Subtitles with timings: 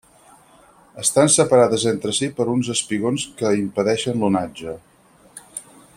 [1.03, 4.75] Estan separades entre si per uns espigons que impedeixen l'onatge.